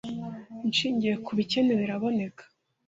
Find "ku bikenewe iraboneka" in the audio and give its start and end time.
1.25-2.43